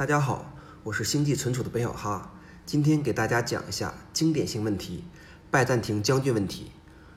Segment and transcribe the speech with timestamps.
[0.00, 0.50] 大家好，
[0.82, 2.32] 我是星际存储的本小哈，
[2.64, 5.04] 今天给大家讲一下经典性问题——
[5.52, 6.72] 拜占庭将军问题。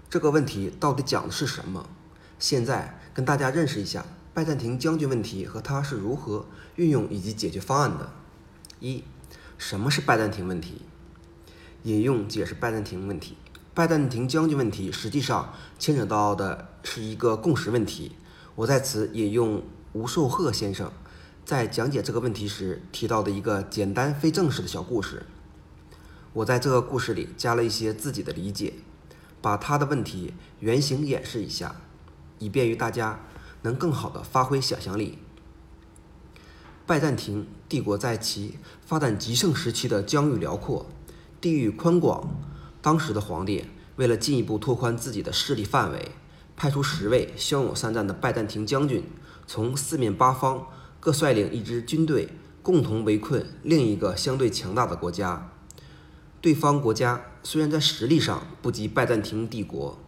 [0.10, 1.88] 这个问题到底讲的是什么？
[2.40, 6.46] 现在跟大家认识一下拜占庭将军问题和它是如何
[6.76, 8.12] 运用以及解决方案的。
[8.82, 9.06] 一、
[9.58, 10.82] 什么是拜占庭问题？
[11.84, 13.38] 引用解释拜占庭问题。
[13.74, 18.18] 拜占庭将军问题实际上牵扯到的是一个共识问题。
[18.56, 19.64] 我在此引用
[19.94, 20.92] 吴寿鹤先生
[21.46, 25.26] 在讲解这个问题时提到的一个简单非正式的小故事。
[26.32, 28.74] 我在这个故事里加了一些自己的理解，
[29.42, 31.76] 把他的问题原型演示一下，
[32.40, 33.20] 以便于大家
[33.64, 35.20] 能更好的发挥想象力。
[36.86, 40.86] 拜占庭帝国在其发展极盛时期的疆域辽阔、
[41.42, 42.42] 地域宽广。
[42.82, 43.66] 当时的皇帝
[43.98, 46.12] 为了进一步拓宽自己的势力范围，
[46.56, 49.04] 派出十位骁勇善战的拜占庭将军，
[49.46, 50.68] 从四面八方
[51.04, 52.30] 各率领一支军队，
[52.62, 55.52] 共同围困另一个相对强大的国家。
[56.40, 60.00] 对方国家虽然在实力上不及拜占庭帝国，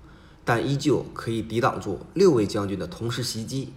[0.45, 3.73] 但依旧可以抵挡住六位将军的同时袭击。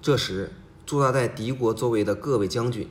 [0.00, 0.52] 这时，
[0.86, 2.88] 驻扎在敌国周围的各位将军，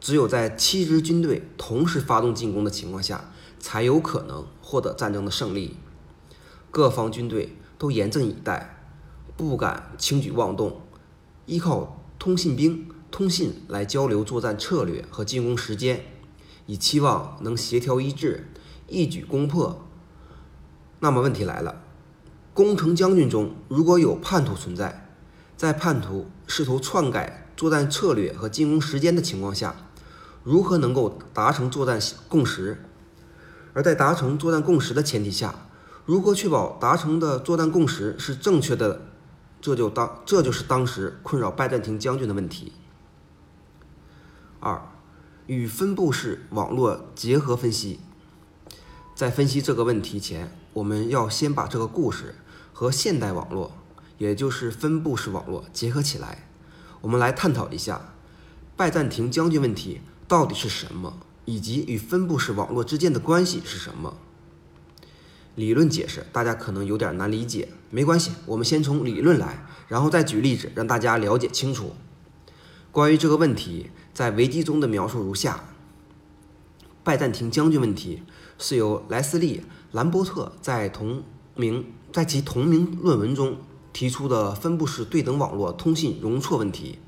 [0.00, 3.30] 只有在七支军队同时发动进攻的情况下。
[3.62, 5.76] 才有可能获得战争的胜利。
[6.70, 8.88] 各方军队都严阵以待，
[9.36, 10.80] 不敢轻举妄动，
[11.44, 16.04] 依靠通信兵通信来交流作战策略和进攻时间，
[16.66, 18.52] 以期望能协调一致，
[18.88, 19.86] 一举攻破。
[20.98, 21.82] 那么问题来了：
[22.52, 25.08] 攻城将军中如果有叛徒存在，
[25.56, 29.74] 在叛徒试图篡改作战策略和进攻时间的情况下，
[30.44, 32.84] 如何能够达成作战共识？
[33.72, 35.54] 而在达成作战共识的前提下，
[36.04, 39.06] 如何确保达成的作战共识是正确的？
[39.60, 42.72] 这就当这就是当时困扰拜占庭将军的问题。
[44.58, 44.80] 二，
[45.46, 48.00] 与分布式网络结合分析。
[49.14, 52.36] 在分析这个问题前，我们要先把这个故事
[52.72, 53.72] 和现代网络，
[54.18, 56.48] 也就是分布式网络结合起来。
[57.00, 58.14] 我们来探讨一下
[58.76, 61.18] 拜占庭将军问题到底是什么。
[61.46, 64.16] 以及与分布式网络之间的关系是什么？
[65.54, 71.92] 理论解释大家可能有点难理解，没关系，我们先从理论来，然后再举例子让大家了解清楚。
[72.92, 75.64] 关于这个问题，在维基中的描述如下：
[77.04, 78.22] 拜占庭将军问题
[78.58, 79.58] 是由莱斯利·
[79.92, 81.22] 兰波特在同
[81.54, 83.58] 名在其同名论文中
[83.92, 86.98] 提出的分布式对等网络通信容错问题。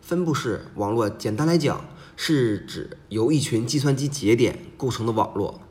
[0.00, 1.84] 分布式网络简单来讲。
[2.22, 5.62] 是指由一群计算机节点构成的网络，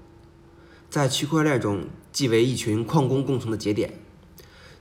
[0.90, 4.00] 在区块链中即为一群矿工共同的节点。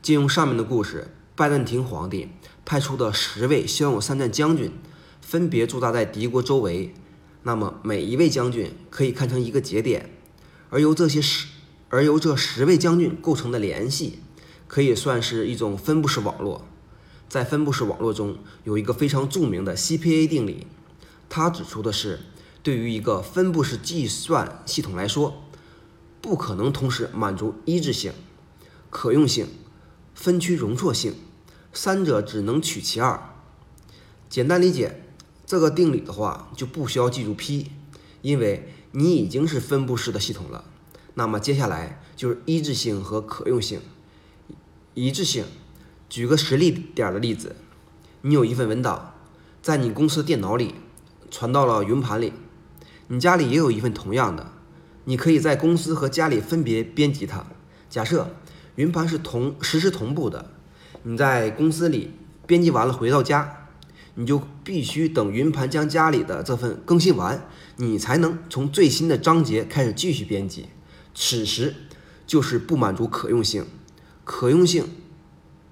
[0.00, 2.28] 借用上面的故事，拜占庭皇帝
[2.64, 4.72] 派出的十位骁勇善战将军，
[5.20, 6.94] 分别驻扎在敌国周围。
[7.42, 10.10] 那么每一位将军可以看成一个节点，
[10.70, 11.46] 而由这些十
[11.90, 14.20] 而由这十位将军构成的联系，
[14.66, 16.66] 可以算是一种分布式网络。
[17.28, 20.66] 在分布式网络中，有一个非常著名的 CPA 定理。
[21.28, 22.20] 它指出的是，
[22.62, 25.44] 对于一个分布式计算系统来说，
[26.20, 28.12] 不可能同时满足一致性、
[28.90, 29.46] 可用性、
[30.14, 31.14] 分区容错性，
[31.72, 33.34] 三者只能取其二。
[34.28, 35.04] 简单理解
[35.46, 37.70] 这个定理的话，就不需要记住 P，
[38.22, 40.64] 因为你已经是分布式的系统了。
[41.14, 43.80] 那么接下来就是一致性和可用性。
[44.94, 45.44] 一致性，
[46.08, 47.56] 举个实例点的例子，
[48.22, 49.14] 你有一份文档，
[49.62, 50.74] 在你公司电脑里。
[51.30, 52.32] 传到了云盘里，
[53.08, 54.50] 你家里也有一份同样的，
[55.08, 57.46] 你可以在公司和家里分别编辑它。
[57.88, 58.36] 假设
[58.74, 60.50] 云盘是同实时同步的，
[61.02, 62.12] 你在公司里
[62.46, 63.68] 编辑完了回到家，
[64.16, 70.66] 你就必须等云盘将家里的这份更新完，你才能从最新的章节开始继续编辑。
[71.14, 71.74] 此时
[72.26, 73.64] 就是不满足可用性。
[74.24, 74.84] 可用性，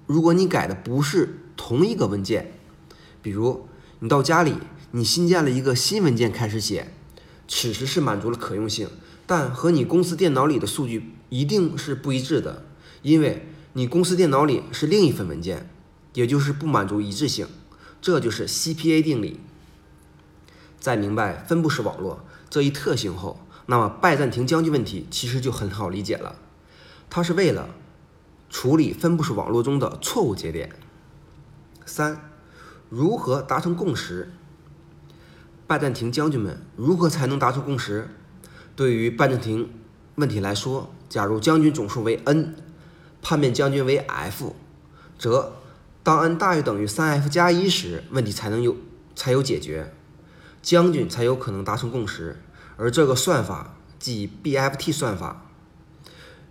[0.07, 2.53] 如果你改的不是同一个文件，
[3.21, 3.67] 比如
[3.99, 4.55] 你到家里。
[4.91, 6.93] 你新建了一个新文件开始写，
[7.45, 8.87] 此时是满足了可用性，
[9.27, 12.63] 但和你公司电脑里的数据一定是不一致的，
[13.03, 15.69] 因为你公司电脑里是另一份文件，
[16.13, 17.45] 也就是不满足一致性。
[18.01, 19.39] 这就是 CPA 定理。
[20.79, 26.37] 在明白分布式网络这一特性后，那么拜占庭将军问题其实就很好理解了，
[27.09, 27.69] 它是为了
[28.49, 30.69] 处理分布式网络中的错误节点。
[31.85, 32.31] 三，
[32.89, 34.31] 如何达成共识？
[35.65, 38.09] 拜占庭将军们如何才能达成共识？
[38.77, 39.71] 对于拜占庭
[40.17, 42.53] 问题来说，假如将军总数为 n，
[43.23, 44.55] 叛变将军为 f，
[45.17, 45.53] 则
[46.03, 48.77] 当 n 大于等于 3f 加一时，问题才能有
[49.15, 49.91] 才有解决。
[50.61, 52.39] 将军才有可能达成共识。
[52.75, 55.49] 而这个算法即 BFT 算法，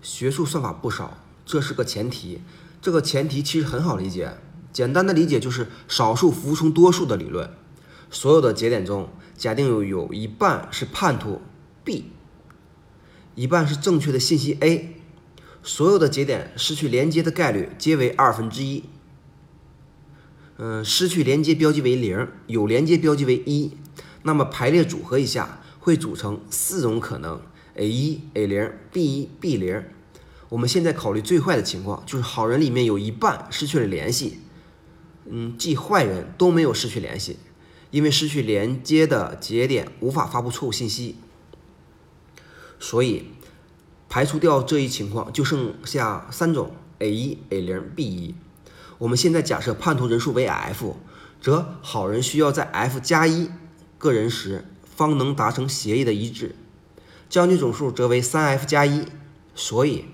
[0.03, 2.41] 学术算法不少，这是个前提。
[2.83, 4.37] 这个前提其实很好理解，
[4.73, 7.49] 简单的理解就是少数服从多数的理论。
[8.11, 11.41] 所有的节点中，假定有有一半是叛徒
[11.85, 12.11] B，
[13.37, 14.97] 一半是正确的信息 A，
[15.63, 18.85] 所有的节点失去连接的概率皆为二分之一。
[20.57, 23.73] 嗯，失去连接标记为零，有连接标记为一。
[24.23, 27.41] 那么排列组合一下，会组成四种可能
[27.75, 29.85] ：A 一、A 零、B 一、B 零。
[30.49, 34.39] 我们现在考虑最坏的情况，就是好人里面有一半失去了联系，
[35.31, 37.37] 嗯，即坏人都没有失去联系。
[37.91, 41.17] 因为失去连接的节点无法发布错误信息，
[42.79, 43.27] 所以
[44.09, 48.35] 排除掉这一情况，就剩下三种 A 一、A 零、B 一。
[48.99, 50.97] 我们现在假设叛徒人数为 F，
[51.41, 53.51] 则好人需要在 F 加一
[53.99, 56.55] 个人时方能达成协议的一致。
[57.29, 59.07] 将军总数则为三 F 加一，
[59.55, 60.07] 所以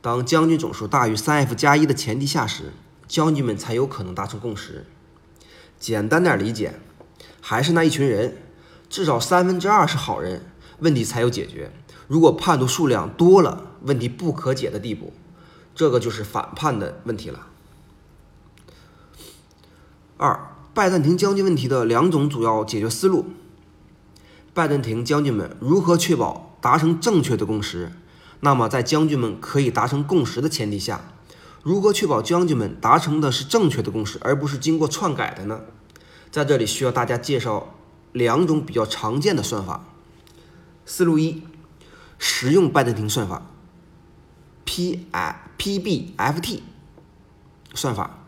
[0.00, 2.72] 当将军总数大于三 F 加一的前提下时，
[3.08, 4.84] 将军们才有可能达成共识。
[5.78, 6.74] 简单点理解。
[7.44, 8.36] 还是那一群人，
[8.88, 10.46] 至少三分之二是好人，
[10.78, 11.72] 问题才有解决。
[12.12, 15.14] 如果叛徒数量多了，问题不可解的地步，
[15.74, 17.46] 这个就是反叛的问题了。
[20.18, 23.24] 二，拜占庭将军问题的两种主要解决思路。
[24.52, 27.92] 拜占庭将军们如何确保达成正确的共识？
[28.40, 31.14] 那么，在将军们可以达成共识的前提下，
[31.62, 35.62] 如何确保将军们达成的是正确的共识，而不是经过篡改的呢？
[36.30, 37.72] 在这里需要大家介绍
[38.12, 39.86] 两种比较常见的算法。
[40.84, 41.44] 思路一，
[42.24, 43.42] 实用拜占庭算法
[44.64, 46.62] ，P I P B F T
[47.74, 48.20] 算法。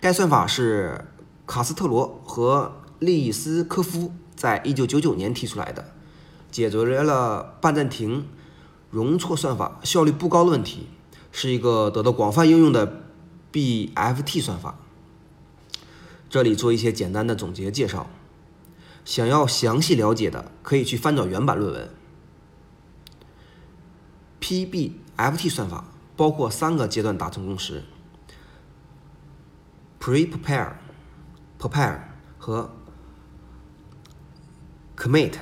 [0.00, 1.04] 该算法是
[1.46, 5.92] 卡斯特罗和利斯科夫在一九九九年提出来的，
[6.50, 8.26] 解决了拜占庭
[8.90, 10.88] 容错算法效率不高的问题，
[11.30, 13.02] 是一个得到广泛应用的
[13.52, 14.78] B F T 算法。
[16.30, 18.08] 这里做一些简单的总结介绍，
[19.04, 21.90] 想要详细了解的可以去翻找原版论文。
[24.44, 25.86] PBFT 算法
[26.18, 27.82] 包括三个阶段达成共识
[29.98, 30.74] ：prepare、
[31.58, 32.00] Prepare
[32.36, 32.70] 和
[34.94, 35.32] Commit。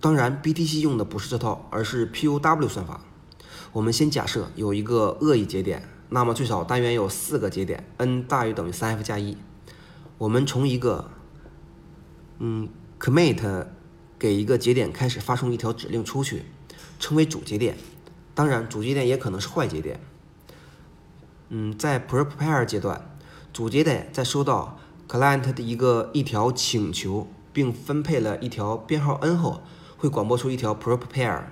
[0.00, 3.00] 当然，BTC 用的不是这套，而是 POW 算法。
[3.72, 5.88] 我们先假设有一个恶意节点。
[6.10, 9.36] 那么最少单元有四个节点，n 大于等于三 f 加一。
[10.18, 11.10] 我们从一个
[12.38, 12.68] 嗯
[13.00, 13.66] commit
[14.22, 16.44] 给一个节点开始发送一条指令出去，
[17.00, 17.76] 称为主节点。
[18.36, 19.98] 当然，主节点也可能是坏节点。
[21.48, 23.18] 嗯，在 prepare 阶段，
[23.52, 24.78] 主节点在收到
[25.08, 29.62] client 的一个一条请求，并分配了一条编号 n 后，
[29.96, 31.42] 会广播出一条 prepare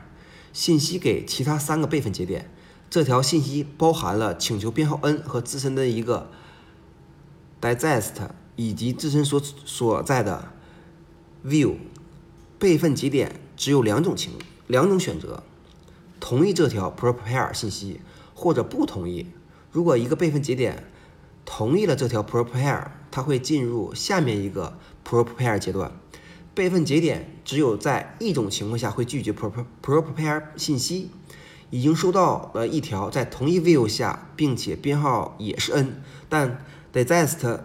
[0.53, 2.49] 信息给其他三个备份节点。
[2.89, 6.31] 这条信息包含了请求编号 n 和自身的一个
[7.61, 10.53] digest 以及自身所所在的
[11.45, 11.75] view
[12.61, 14.35] 备份节点只有两种情
[14.67, 15.43] 两种选择：
[16.21, 18.03] 同意这条 prepare 信息
[18.35, 19.29] 或者不同意。
[19.73, 20.85] 如果一个备份节点
[21.47, 25.91] 同意了这条 prepare，它会进入下面一个 prepare 阶段。
[26.53, 31.11] 备份节点只有在一种情况下会拒绝 prepare 信息。
[31.71, 37.61] 已经收到了一条在同一 view 下，并且编号也是 n，但 digest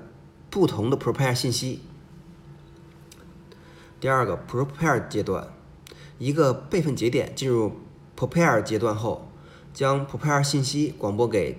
[0.50, 1.82] 不同的 prepare 信息。
[4.06, 5.52] 第二个 prepare 阶段，
[6.20, 7.72] 一个备份节点进入
[8.16, 9.32] prepare 阶段后，
[9.74, 11.58] 将 prepare 信息广播给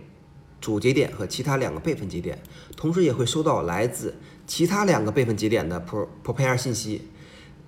[0.60, 2.40] 主节点和其他两个备份节点，
[2.76, 4.14] 同时也会收到来自
[4.46, 5.84] 其他两个备份节点的
[6.22, 7.08] prepare 信息。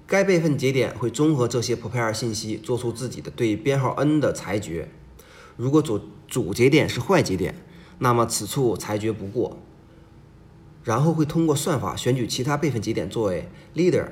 [0.06, 4.88] 该备份节点会综合这些 prepare 信息，做出自己的对编号 n 的裁决。
[5.56, 7.56] 如果主主节点是坏节点，
[7.99, 9.58] 那么此处裁决不过。
[10.85, 14.11] 然后会通过算法选取其他备份节点作为 leader。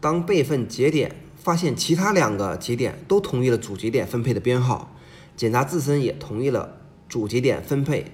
[0.00, 4.94] 当备份节点发现其他两个节点都同意了主节点分配的编号，
[5.36, 8.12] 检查自身也同意了主节点分配，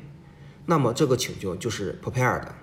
[0.66, 2.54] 那么这个请求就是 prepare 的。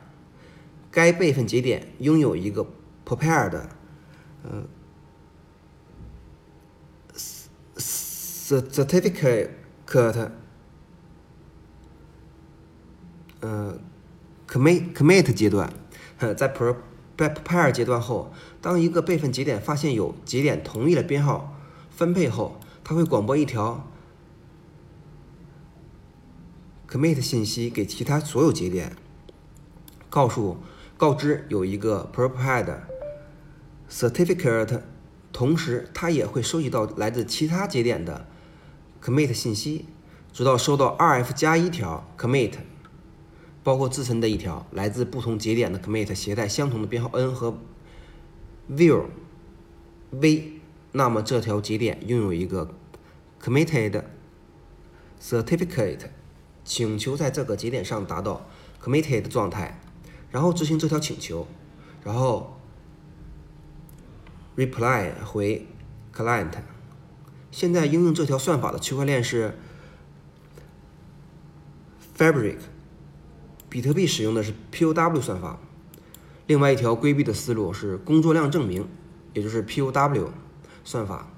[0.90, 2.66] 该备份节点拥有一个
[3.06, 3.70] prepare 的。
[4.44, 4.64] 呃
[7.78, 9.50] ，certificate，
[13.40, 13.80] 呃
[14.48, 15.72] ，commit commit 阶段，
[16.36, 21.58] 在 prepare 阶段后，当一个备份节点发现有节点同意了编号
[21.90, 23.88] 分配后，它会广播一条
[26.88, 28.96] commit 信息给其他所有节点，
[30.10, 30.58] 告诉
[30.98, 32.82] 告知有一个 prepared
[33.90, 34.82] certificate，
[35.34, 38.28] 同时它也会收集到来自其他节点的
[39.02, 39.86] commit 信息，
[40.32, 42.54] 直到收到 2f 加一条 commit，
[43.64, 47.58] 包括自身的一条来自不同节点的 commit 携带相同的编号 n 和
[48.72, 49.06] view
[50.12, 50.62] v，
[50.94, 52.74] 那么这条节点拥有一个
[53.42, 54.04] committed
[55.22, 56.10] certificate，
[56.64, 58.48] 请求在这个节点上达到
[58.82, 59.82] committed 状态，
[60.32, 61.48] 然后执行这条请求，
[62.04, 62.60] 然后
[64.56, 65.68] reply 回
[66.16, 66.54] client。
[67.52, 69.58] 现在应用这条算法的区块链是
[72.18, 72.60] Fabric，
[73.68, 75.60] 比特币使用的是 POW 算法。
[76.48, 78.88] 另外一条规避的思路是工作量证明，
[79.34, 80.28] 也就是 POW
[80.84, 81.32] 算法。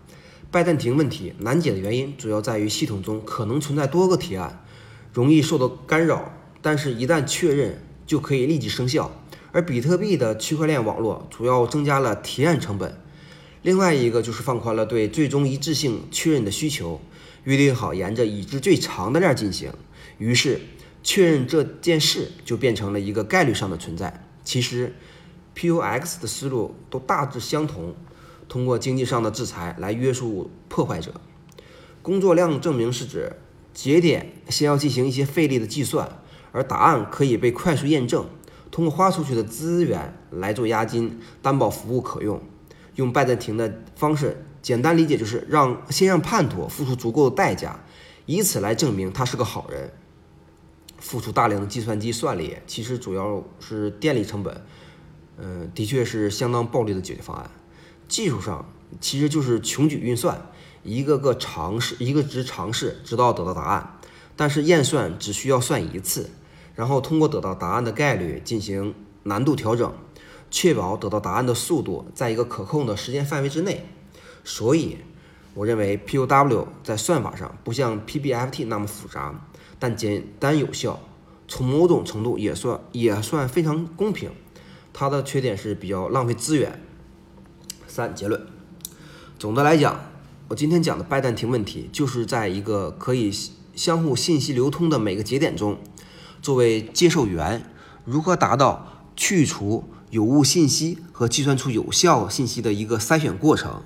[0.50, 4.64] 拜占庭问题难解的原因主要在于系统中可能存在多个提案，
[5.12, 6.32] 容易受到干扰，
[6.62, 9.12] 但是一旦确认就可以立即生效。
[9.52, 13.00] 而比特币的区块链网络主要增加了提案成本。
[13.62, 17.00] 另外一个就是放宽了对最终一致性确认的需求，
[17.44, 19.72] 约定好沿着已知最长的链进行，
[20.18, 20.60] 于是
[21.02, 24.26] 确认这件事就变成了一个概率上的存在。
[24.44, 24.94] 其实
[25.56, 27.96] ，PUX 的思路都大致相同，
[28.50, 31.14] 通过经济上的制裁来约束破坏者。
[32.02, 33.38] 工作量证明是指
[33.74, 36.20] 节点先要进行一些费力的计算，
[36.52, 38.28] 而答案可以被快速验证，
[38.70, 42.42] 通过花出去的资源来做押金，担保服务可用。
[42.96, 47.80] 用拜占庭的方式，简单理解就是让先让叛徒付出足够的代价，
[48.26, 49.92] 以此来证明他是个好人。
[51.04, 54.66] 付出大量的计算机算力，其实主要是电力成本，
[55.38, 57.52] 嗯，的确是相当暴力的解决方案。
[58.08, 58.66] 技术上
[59.02, 60.50] 其实就是穷举运算，
[60.82, 64.00] 一个个尝试，一个值尝试，直到得到答案。
[64.38, 66.30] 但是验算只需要算一次，
[66.74, 69.94] 然后通过得到答案的概率进行难度调整。
[70.50, 73.90] 确保得到答案的速度在一个可控的时间范围之内，
[74.44, 75.00] 所以
[75.56, 79.48] 我认为 POW 在算法上不像 PBFT 那么复杂，
[79.84, 80.98] 但简单有效，
[81.46, 84.32] 从某种程度也算也算非常公平。
[84.94, 86.82] 它的缺点是比较浪费资源。
[87.86, 88.48] 三结论，
[89.38, 90.00] 总的来讲，
[90.48, 93.30] 我今天讲的拜占庭问题就是在一个可以
[93.76, 95.78] 相互信息流通的每个节点中，
[96.42, 97.70] 作为接受源，
[98.06, 99.84] 如何达到去除。
[100.12, 103.82] 有误信息和计算出有效信息的一个筛选过程，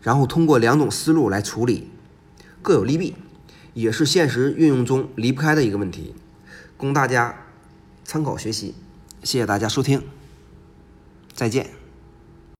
[0.00, 1.90] 然后通过两种思路来处理，
[2.62, 3.14] 各有利弊，
[3.74, 6.14] 也是现实运用中离不开的一个问题，
[6.76, 7.46] 供大家
[8.04, 8.74] 参考学习。
[9.22, 10.02] 谢谢大家收听，
[11.34, 11.79] 再见。